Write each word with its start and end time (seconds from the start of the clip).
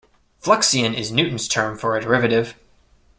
Fluxion 0.41 0.95
is 0.95 1.11
Newton's 1.11 1.47
term 1.47 1.77
for 1.77 1.95
a 1.95 2.01
derivative. 2.01 2.55